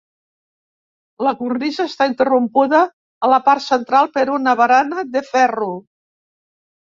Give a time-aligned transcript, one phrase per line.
[1.25, 2.79] La cornisa està interrompuda
[3.27, 5.69] a la part central per una barana de ferro.